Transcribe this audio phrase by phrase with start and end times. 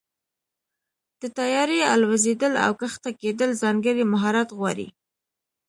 [1.21, 4.87] د طیارې الوزېدل او کښته کېدل ځانګړی مهارت غواړي.